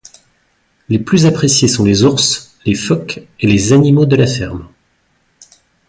[0.89, 4.67] Les plus appréciés sont les ours, les phoques et les animaux de la ferme.